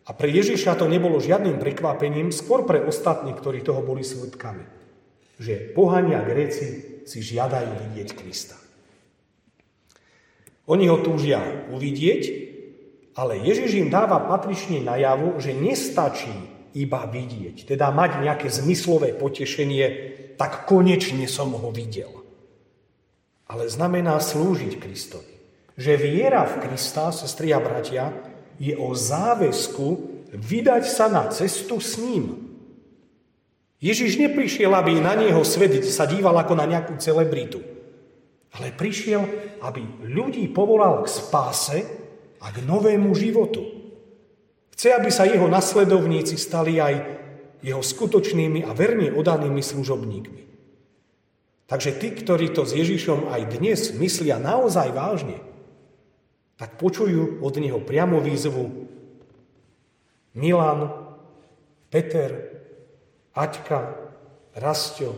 A 0.07 0.15
pre 0.15 0.31
Ježiša 0.31 0.79
to 0.79 0.87
nebolo 0.87 1.19
žiadnym 1.19 1.59
prekvapením, 1.59 2.31
skôr 2.31 2.63
pre 2.63 2.79
ostatní, 2.79 3.35
ktorí 3.35 3.67
toho 3.67 3.83
boli 3.83 4.07
svetkami. 4.07 4.63
Že 5.43 5.75
pohania 5.75 6.23
Gréci 6.23 7.03
si 7.11 7.19
žiadajú 7.27 7.91
vidieť 7.91 8.09
Krista. 8.15 8.70
Oni 10.71 10.87
ho 10.87 11.03
túžia 11.03 11.43
uvidieť, 11.75 12.23
ale 13.19 13.43
Ježiš 13.43 13.75
im 13.83 13.91
dáva 13.91 14.23
patrične 14.23 14.79
najavu, 14.79 15.35
že 15.43 15.51
nestačí 15.51 16.31
iba 16.79 17.11
vidieť, 17.11 17.75
teda 17.75 17.91
mať 17.91 18.23
nejaké 18.23 18.47
zmyslové 18.47 19.19
potešenie, 19.19 19.87
tak 20.39 20.71
konečne 20.71 21.27
som 21.27 21.51
ho 21.51 21.75
videl. 21.75 22.23
Ale 23.51 23.67
znamená 23.67 24.23
slúžiť 24.23 24.79
Kristovi. 24.79 25.35
Že 25.75 25.93
viera 25.99 26.47
v 26.47 26.63
Krista, 26.63 27.11
sestri 27.11 27.51
a 27.51 27.59
bratia, 27.59 28.15
je 28.63 28.79
o 28.79 28.95
záväzku 28.95 29.87
vydať 30.31 30.87
sa 30.87 31.11
na 31.11 31.27
cestu 31.35 31.83
s 31.83 31.99
ním. 31.99 32.47
Ježiš 33.83 34.23
neprišiel, 34.23 34.71
aby 34.71 35.03
na 35.03 35.19
neho 35.19 35.43
svet 35.43 35.83
sa 35.83 36.07
díval 36.07 36.37
ako 36.39 36.55
na 36.55 36.69
nejakú 36.69 36.95
celebritu 37.03 37.80
ale 38.59 38.75
prišiel, 38.75 39.23
aby 39.63 39.83
ľudí 40.11 40.51
povolal 40.51 41.07
k 41.07 41.13
spáse 41.13 41.79
a 42.43 42.47
k 42.51 42.59
novému 42.67 43.15
životu. 43.15 43.63
Chce, 44.75 44.97
aby 44.97 45.11
sa 45.13 45.29
jeho 45.29 45.47
nasledovníci 45.47 46.41
stali 46.41 46.81
aj 46.81 46.95
jeho 47.61 47.85
skutočnými 47.85 48.65
a 48.65 48.73
verne 48.73 49.13
odanými 49.13 49.61
služobníkmi. 49.61 50.43
Takže 51.71 51.95
tí, 52.03 52.11
ktorí 52.11 52.51
to 52.51 52.67
s 52.67 52.75
Ježišom 52.75 53.31
aj 53.31 53.61
dnes 53.61 53.95
myslia 53.95 54.43
naozaj 54.43 54.91
vážne, 54.91 55.39
tak 56.59 56.81
počujú 56.81 57.39
od 57.45 57.55
neho 57.63 57.79
priamo 57.79 58.19
výzvu 58.19 58.91
Milan, 60.35 60.93
Peter, 61.93 62.31
Aťka, 63.37 63.95
Rastio, 64.59 65.15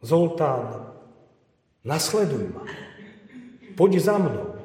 Zoltán, 0.00 0.89
Nasleduj 1.84 2.52
ma. 2.52 2.64
Poď 3.76 3.92
za 4.00 4.16
mnou. 4.20 4.60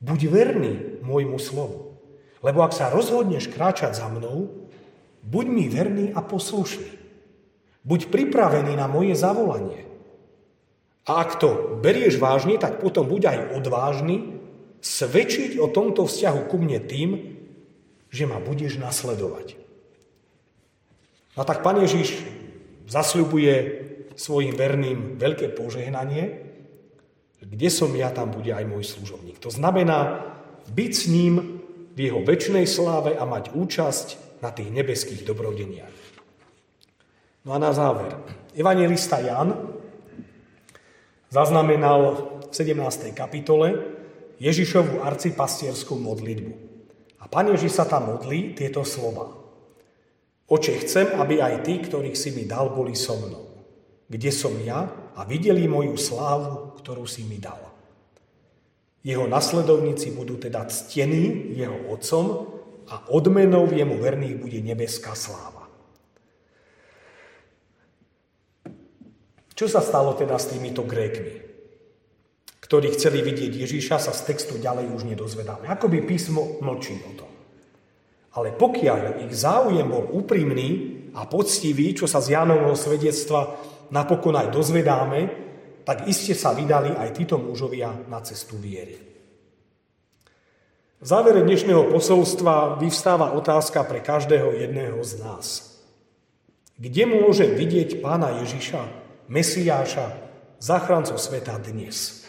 Buď 0.00 0.20
verný 0.32 1.04
môjmu 1.04 1.36
slovu. 1.36 2.00
Lebo 2.40 2.64
ak 2.64 2.72
sa 2.72 2.88
rozhodneš 2.88 3.52
kráčať 3.52 4.00
za 4.00 4.08
mnou, 4.08 4.48
buď 5.20 5.46
mi 5.46 5.68
verný 5.68 6.16
a 6.16 6.24
poslušný. 6.24 6.96
Buď 7.84 8.08
pripravený 8.08 8.72
na 8.80 8.88
moje 8.88 9.12
zavolanie. 9.12 9.84
A 11.04 11.20
ak 11.20 11.36
to 11.36 11.80
berieš 11.80 12.16
vážne, 12.16 12.56
tak 12.56 12.80
potom 12.80 13.04
buď 13.04 13.22
aj 13.28 13.38
odvážny 13.60 14.40
svedčiť 14.80 15.60
o 15.60 15.68
tomto 15.68 16.08
vzťahu 16.08 16.40
ku 16.48 16.56
mne 16.56 16.80
tým, 16.80 17.10
že 18.08 18.24
ma 18.24 18.40
budeš 18.40 18.80
nasledovať. 18.80 19.60
A 21.36 21.44
tak 21.44 21.60
Pán 21.60 21.76
Ježiš 21.80 22.24
zasľubuje 22.88 23.86
svojim 24.20 24.52
verným 24.52 25.16
veľké 25.16 25.56
požehnanie, 25.56 26.44
kde 27.40 27.68
som 27.72 27.88
ja, 27.96 28.12
tam 28.12 28.28
bude 28.28 28.52
aj 28.52 28.68
môj 28.68 28.84
služobník. 28.84 29.40
To 29.40 29.48
znamená 29.48 30.20
byť 30.68 30.92
s 30.92 31.04
ním 31.08 31.64
v 31.96 31.98
jeho 31.98 32.20
väčšnej 32.20 32.68
sláve 32.68 33.16
a 33.16 33.24
mať 33.24 33.56
účasť 33.56 34.06
na 34.44 34.52
tých 34.52 34.68
nebeských 34.68 35.24
dobrodeniach. 35.24 35.96
No 37.48 37.56
a 37.56 37.58
na 37.58 37.72
záver. 37.72 38.12
Evangelista 38.52 39.24
Jan 39.24 39.56
zaznamenal 41.32 42.28
v 42.44 42.52
17. 42.52 43.16
kapitole 43.16 43.96
Ježišovú 44.36 45.00
arcipastierskú 45.00 45.96
modlitbu. 45.96 46.52
A 47.20 47.28
pán 47.28 47.48
Ježiš 47.56 47.80
sa 47.80 47.88
tam 47.88 48.12
modlí 48.12 48.52
tieto 48.52 48.84
slova. 48.84 49.32
Oče, 50.44 50.84
chcem, 50.84 51.08
aby 51.16 51.40
aj 51.40 51.64
tí, 51.64 51.80
ktorých 51.80 52.16
si 52.16 52.36
mi 52.36 52.44
dal, 52.44 52.68
boli 52.68 52.92
so 52.92 53.16
mnou 53.16 53.49
kde 54.10 54.30
som 54.34 54.58
ja 54.66 54.90
a 55.14 55.22
videli 55.22 55.70
moju 55.70 55.94
slávu, 55.94 56.74
ktorú 56.82 57.06
si 57.06 57.22
mi 57.22 57.38
dal. 57.38 57.70
Jeho 59.06 59.24
nasledovníci 59.30 60.12
budú 60.12 60.36
teda 60.36 60.66
ctení 60.68 61.56
jeho 61.56 61.88
otcom 61.88 62.26
a 62.90 63.08
odmenou 63.14 63.70
jemu 63.70 63.96
verných 63.96 64.36
bude 64.42 64.58
nebeská 64.60 65.14
sláva. 65.14 65.70
Čo 69.54 69.70
sa 69.70 69.80
stalo 69.80 70.16
teda 70.18 70.36
s 70.36 70.52
týmito 70.52 70.82
Grékmi, 70.84 71.36
ktorí 72.64 72.92
chceli 72.96 73.20
vidieť 73.20 73.52
Ježíša, 73.62 74.00
sa 74.00 74.12
z 74.12 74.24
textu 74.26 74.56
ďalej 74.56 74.90
už 74.90 75.02
nedozvedáme. 75.06 75.68
Ako 75.68 75.86
by 75.88 76.04
písmo 76.04 76.60
mlčí 76.64 76.96
o 77.02 77.12
tom. 77.14 77.30
Ale 78.40 78.56
pokiaľ 78.56 79.26
ich 79.26 79.32
záujem 79.36 79.84
bol 79.84 80.06
úprimný 80.16 80.98
a 81.12 81.26
poctivý, 81.26 81.92
čo 81.92 82.06
sa 82.06 82.22
z 82.22 82.38
Jánovho 82.38 82.72
svedectva 82.72 83.58
napokon 83.90 84.38
aj 84.38 84.54
dozvedáme, 84.54 85.20
tak 85.82 86.06
iste 86.06 86.34
sa 86.38 86.54
vydali 86.54 86.94
aj 86.94 87.18
títo 87.18 87.36
mužovia 87.38 87.90
na 88.06 88.22
cestu 88.22 88.54
viery. 88.56 88.94
V 91.00 91.06
závere 91.08 91.40
dnešného 91.40 91.88
posolstva 91.88 92.76
vyvstáva 92.76 93.32
otázka 93.32 93.80
pre 93.88 94.04
každého 94.04 94.52
jedného 94.52 95.00
z 95.00 95.12
nás. 95.24 95.46
Kde 96.76 97.08
môže 97.08 97.48
vidieť 97.48 98.04
pána 98.04 98.44
Ježiša, 98.44 98.84
Mesiáša, 99.32 100.12
záchrancu 100.60 101.16
sveta 101.16 101.56
dnes? 101.56 102.20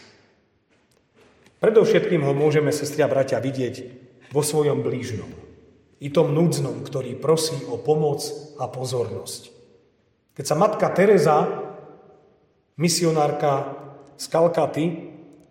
Predovšetkým 1.60 2.24
ho 2.24 2.32
môžeme, 2.32 2.72
sestria 2.72 3.12
bratia, 3.12 3.44
vidieť 3.44 3.74
vo 4.32 4.40
svojom 4.40 4.80
blížnom. 4.80 5.28
I 6.00 6.08
tom 6.08 6.32
núdznom, 6.32 6.80
ktorý 6.82 7.14
prosí 7.20 7.54
o 7.68 7.76
pomoc 7.76 8.24
a 8.56 8.66
pozornosť. 8.72 9.51
Keď 10.32 10.44
sa 10.48 10.56
matka 10.56 10.88
Teresa, 10.96 11.44
misionárka 12.80 13.76
z 14.16 14.24
Kalkaty, 14.32 14.86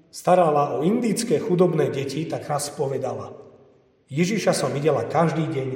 starala 0.10 0.76
o 0.76 0.84
indické 0.84 1.38
chudobné 1.38 1.94
deti, 1.94 2.26
tak 2.26 2.50
raz 2.50 2.74
povedala, 2.74 3.32
Ježiša 4.12 4.52
som 4.52 4.74
videla 4.74 5.08
každý 5.08 5.48
deň 5.48 5.70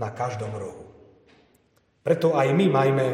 na 0.00 0.08
každom 0.14 0.54
rohu. 0.54 0.88
Preto 2.00 2.32
aj 2.32 2.48
my 2.56 2.66
majme 2.72 3.06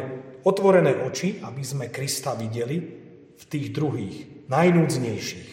otvorené 0.47 1.03
oči, 1.03 1.41
aby 1.43 1.63
sme 1.65 1.91
Krista 1.91 2.37
videli 2.37 2.77
v 3.35 3.43
tých 3.43 3.75
druhých, 3.75 4.47
najnúdznejších 4.47 5.49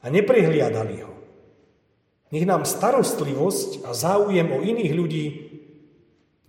a 0.00 0.06
neprehliadali 0.08 0.96
ho. 1.04 1.14
Nech 2.30 2.46
nám 2.46 2.62
starostlivosť 2.62 3.84
a 3.84 3.90
záujem 3.90 4.48
o 4.54 4.62
iných 4.62 4.92
ľudí 4.94 5.24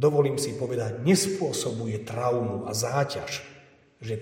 dovolím 0.01 0.41
si 0.41 0.57
povedať, 0.57 1.05
nespôsobuje 1.05 2.01
traumu 2.01 2.65
a 2.65 2.73
záťaž, 2.73 3.45
že 4.01 4.13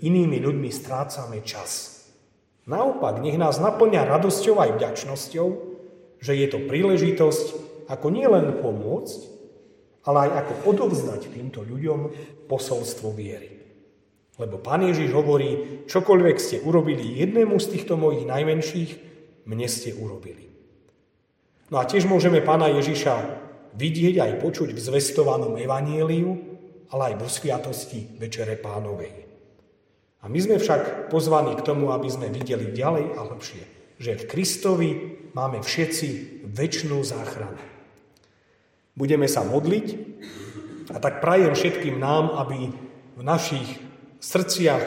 inými 0.00 0.40
ľuďmi 0.40 0.72
strácame 0.72 1.44
čas. 1.44 2.00
Naopak, 2.64 3.20
nech 3.20 3.36
nás 3.36 3.60
naplňa 3.60 4.08
radosťou 4.08 4.56
aj 4.56 4.70
vďačnosťou, 4.80 5.48
že 6.24 6.32
je 6.32 6.46
to 6.48 6.64
príležitosť 6.64 7.46
ako 7.92 8.06
nielen 8.08 8.64
pomôcť, 8.64 9.20
ale 10.08 10.28
aj 10.28 10.30
ako 10.40 10.52
odovzdať 10.72 11.28
týmto 11.28 11.60
ľuďom 11.68 12.00
posolstvo 12.48 13.12
viery. 13.12 13.60
Lebo 14.40 14.56
Pán 14.56 14.80
Ježiš 14.88 15.12
hovorí, 15.12 15.84
čokoľvek 15.84 16.36
ste 16.40 16.64
urobili 16.64 17.20
jednému 17.20 17.60
z 17.60 17.76
týchto 17.76 18.00
mojich 18.00 18.24
najmenších, 18.24 18.90
mne 19.44 19.68
ste 19.68 19.92
urobili. 19.92 20.48
No 21.68 21.76
a 21.76 21.84
tiež 21.84 22.08
môžeme 22.08 22.40
Pána 22.40 22.72
Ježiša 22.72 23.49
vidieť 23.74 24.16
aj 24.18 24.32
počuť 24.42 24.74
v 24.74 24.80
zvestovanom 24.80 25.58
evanieliu, 25.58 26.30
ale 26.90 27.14
aj 27.14 27.14
vo 27.22 27.28
sviatosti 27.30 28.18
Večere 28.18 28.58
Pánovej. 28.58 29.30
A 30.20 30.28
my 30.28 30.38
sme 30.38 30.60
však 30.60 31.08
pozvaní 31.08 31.56
k 31.56 31.64
tomu, 31.64 31.94
aby 31.94 32.08
sme 32.10 32.28
videli 32.28 32.74
ďalej 32.74 33.16
a 33.16 33.20
lepšie, 33.24 33.62
že 33.96 34.20
v 34.20 34.28
Kristovi 34.28 34.90
máme 35.32 35.64
všetci 35.64 36.08
väčšnú 36.44 36.98
záchranu. 37.00 37.60
Budeme 38.98 39.30
sa 39.30 39.46
modliť 39.46 39.86
a 40.92 40.98
tak 40.98 41.24
prajem 41.24 41.54
všetkým 41.54 41.96
nám, 41.96 42.36
aby 42.36 42.68
v 43.16 43.22
našich 43.22 43.80
srdciach 44.20 44.82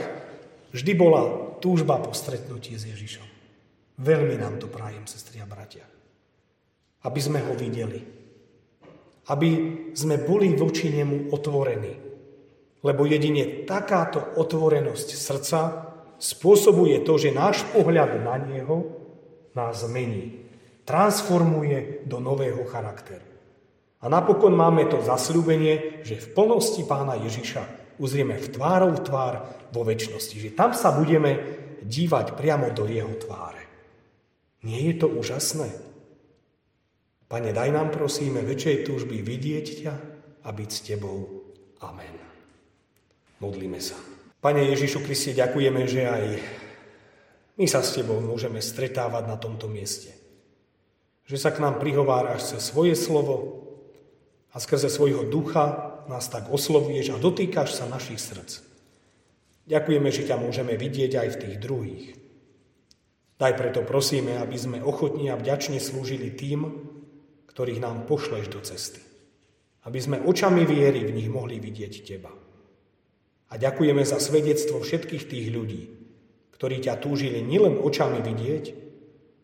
vždy 0.76 0.92
bola 0.94 1.54
túžba 1.64 1.98
po 1.98 2.14
stretnutí 2.14 2.76
s 2.78 2.86
Ježišom. 2.86 3.26
Veľmi 4.04 4.38
nám 4.38 4.60
to 4.60 4.68
prajem, 4.70 5.06
sestri 5.06 5.40
a 5.40 5.48
bratia. 5.48 5.86
Aby 7.06 7.20
sme 7.22 7.40
ho 7.42 7.54
videli. 7.54 8.23
Aby 9.32 9.50
sme 9.96 10.20
boli 10.20 10.52
voči 10.56 10.92
nemu 10.92 11.32
otvorení 11.32 12.04
lebo 12.84 13.08
jedine 13.08 13.64
takáto 13.64 14.20
otvorenosť 14.36 15.10
srdca 15.16 15.60
spôsobuje 16.20 17.02
to, 17.08 17.16
že 17.16 17.32
náš 17.32 17.64
pohľad 17.72 18.20
na 18.20 18.36
Neho 18.38 18.92
nás 19.56 19.88
zmení. 19.88 20.44
Transformuje 20.84 22.04
do 22.04 22.20
nového 22.20 22.68
charakteru. 22.68 23.24
A 24.04 24.12
napokon 24.12 24.52
máme 24.52 24.84
to 24.92 25.00
zasľúbenie, 25.00 26.04
že 26.04 26.20
v 26.20 26.32
plnosti 26.36 26.84
pána 26.84 27.16
Ježiša 27.24 27.96
uzrieme 28.04 28.36
v 28.36 28.52
tvárov 28.52 29.00
tvár 29.00 29.48
vo 29.72 29.88
väčšnosti. 29.88 30.36
Že 30.36 30.60
tam 30.60 30.76
sa 30.76 30.92
budeme 30.92 31.40
dívať 31.88 32.36
priamo 32.36 32.68
do 32.76 32.84
jeho 32.84 33.16
tváre. 33.16 33.64
Nie 34.68 34.92
je 34.92 34.96
to 35.00 35.08
úžasné? 35.08 35.72
Pane, 37.34 37.50
daj 37.50 37.74
nám 37.74 37.90
prosíme 37.90 38.46
väčšej 38.46 38.86
túžby 38.86 39.26
vidieť 39.26 39.66
ťa 39.82 39.94
a 40.46 40.50
byť 40.54 40.70
s 40.70 40.80
tebou. 40.86 41.50
Amen. 41.82 42.14
Modlíme 43.42 43.82
sa. 43.82 43.98
Pane 44.38 44.62
Ježišu 44.70 45.02
Kriste, 45.02 45.34
ďakujeme, 45.34 45.82
že 45.90 46.06
aj 46.06 46.24
my 47.58 47.66
sa 47.66 47.82
s 47.82 47.98
Tebou 47.98 48.22
môžeme 48.22 48.62
stretávať 48.62 49.26
na 49.26 49.42
tomto 49.42 49.66
mieste. 49.66 50.14
Že 51.26 51.38
sa 51.42 51.50
k 51.50 51.66
nám 51.66 51.82
prihováraš 51.82 52.54
cez 52.54 52.70
svoje 52.70 52.94
slovo 52.94 53.66
a 54.54 54.62
skrze 54.62 54.94
svojho 54.94 55.26
ducha 55.26 56.06
nás 56.06 56.30
tak 56.30 56.54
oslovuješ 56.54 57.18
a 57.18 57.22
dotýkaš 57.22 57.82
sa 57.82 57.90
našich 57.90 58.22
srdc. 58.22 58.62
Ďakujeme, 59.66 60.10
že 60.14 60.30
ťa 60.30 60.38
môžeme 60.38 60.78
vidieť 60.78 61.18
aj 61.18 61.28
v 61.34 61.40
tých 61.42 61.56
druhých. 61.58 62.06
Daj 63.42 63.58
preto 63.58 63.82
prosíme, 63.82 64.38
aby 64.38 64.54
sme 64.54 64.86
ochotne 64.86 65.34
a 65.34 65.40
vďačne 65.42 65.82
slúžili 65.82 66.30
tým, 66.30 66.94
ktorých 67.54 67.80
nám 67.80 68.10
pošleš 68.10 68.50
do 68.50 68.60
cesty. 68.66 69.00
Aby 69.86 70.00
sme 70.02 70.18
očami 70.26 70.66
viery 70.66 71.06
v 71.06 71.16
nich 71.16 71.30
mohli 71.30 71.62
vidieť 71.62 71.94
Teba. 72.02 72.34
A 73.50 73.54
ďakujeme 73.62 74.02
za 74.02 74.18
svedectvo 74.18 74.82
všetkých 74.82 75.30
tých 75.30 75.48
ľudí, 75.54 75.84
ktorí 76.58 76.82
ťa 76.82 76.98
túžili 76.98 77.46
nielen 77.46 77.78
očami 77.78 78.26
vidieť, 78.26 78.66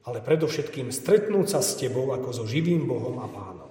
ale 0.10 0.26
predovšetkým 0.26 0.90
stretnúť 0.90 1.46
sa 1.54 1.62
s 1.62 1.78
tebou 1.78 2.10
ako 2.10 2.34
so 2.34 2.44
živým 2.50 2.90
Bohom 2.90 3.22
a 3.22 3.30
Pánom. 3.30 3.70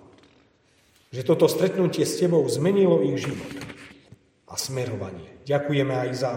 Že 1.10 1.34
toto 1.34 1.50
stretnutie 1.50 2.06
s 2.06 2.20
tebou 2.20 2.46
zmenilo 2.46 3.02
ich 3.02 3.18
život 3.18 3.50
a 4.46 4.54
smerovanie. 4.54 5.26
Ďakujeme 5.48 5.94
aj 6.06 6.10
za 6.14 6.32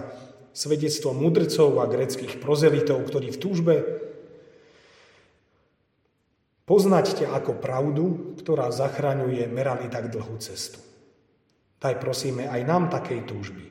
svedectvo 0.56 1.14
mudrcov 1.14 1.78
a 1.78 1.86
greckých 1.86 2.40
prozelitov, 2.42 3.06
ktorí 3.06 3.36
v 3.36 3.42
túžbe 3.42 3.76
poznať 6.66 7.24
ťa 7.24 7.28
ako 7.38 7.58
pravdu, 7.58 8.36
ktorá 8.40 8.70
zachraňuje, 8.70 9.46
merali 9.50 9.90
tak 9.90 10.10
dlhú 10.14 10.38
cestu. 10.38 10.80
Daj 11.82 11.98
prosíme 11.98 12.46
aj 12.46 12.62
nám 12.62 12.94
takej 12.94 13.26
túžby, 13.26 13.66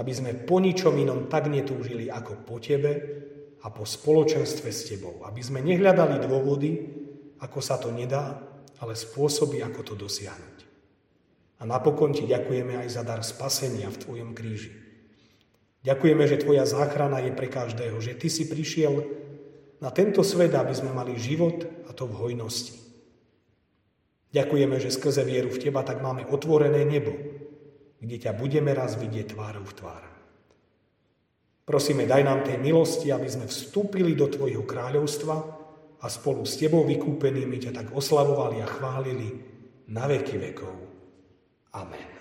aby 0.00 0.12
sme 0.14 0.32
po 0.32 0.62
ničom 0.62 0.96
inom 0.96 1.28
tak 1.28 1.52
netúžili 1.52 2.08
ako 2.08 2.40
po 2.48 2.56
Tebe 2.56 2.92
a 3.60 3.68
po 3.68 3.84
spoločenstve 3.84 4.68
s 4.70 4.88
Tebou. 4.88 5.26
Aby 5.28 5.44
sme 5.44 5.60
nehľadali 5.60 6.24
dôvody, 6.24 6.72
ako 7.42 7.58
sa 7.60 7.76
to 7.76 7.92
nedá, 7.92 8.38
ale 8.78 8.94
spôsoby, 8.94 9.60
ako 9.60 9.92
to 9.92 9.94
dosiahnuť. 9.98 10.58
A 11.58 11.66
napokon 11.66 12.14
Ti 12.14 12.24
ďakujeme 12.24 12.78
aj 12.80 12.88
za 12.88 13.02
dar 13.02 13.20
spasenia 13.26 13.90
v 13.90 14.00
Tvojom 14.00 14.30
kríži. 14.32 14.72
Ďakujeme, 15.82 16.24
že 16.26 16.40
Tvoja 16.40 16.64
záchrana 16.64 17.18
je 17.22 17.34
pre 17.34 17.50
každého, 17.50 17.98
že 17.98 18.14
Ty 18.14 18.28
si 18.30 18.46
prišiel 18.46 19.04
na 19.82 19.90
tento 19.90 20.22
svet, 20.22 20.54
aby 20.54 20.74
sme 20.74 20.94
mali 20.94 21.18
život 21.18 21.66
to 21.98 22.06
v 22.06 22.14
hojnosti. 22.14 22.78
Ďakujeme, 24.30 24.76
že 24.78 24.94
skrze 24.94 25.26
vieru 25.26 25.50
v 25.50 25.58
Teba 25.58 25.82
tak 25.82 25.98
máme 25.98 26.30
otvorené 26.30 26.86
nebo, 26.86 27.10
kde 27.98 28.16
ťa 28.22 28.38
budeme 28.38 28.70
raz 28.70 28.94
vidieť 28.94 29.34
tvárou 29.34 29.66
v 29.66 29.74
tvár. 29.74 30.04
Prosíme, 31.66 32.08
daj 32.08 32.22
nám 32.24 32.46
tej 32.46 32.56
milosti, 32.62 33.12
aby 33.12 33.28
sme 33.28 33.44
vstúpili 33.44 34.16
do 34.16 34.24
Tvojho 34.24 34.64
kráľovstva 34.64 35.36
a 36.00 36.06
spolu 36.08 36.48
s 36.48 36.56
Tebou 36.56 36.86
vykúpenými 36.88 37.60
ťa 37.60 37.72
tak 37.76 37.86
oslavovali 37.92 38.64
a 38.64 38.68
chválili 38.68 39.28
na 39.92 40.08
veky 40.08 40.36
vekov. 40.40 40.76
Amen. 41.76 42.17